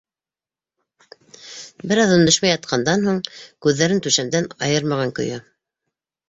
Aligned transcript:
Бер 1.91 2.01
аҙ 2.03 2.13
өндәшмәй 2.15 2.53
ятҡандан 2.53 3.05
һуң, 3.11 3.19
күҙҙәрен 3.67 4.03
түшәмдән 4.09 4.49
айырмаған 4.71 5.15
көйө: 5.21 5.39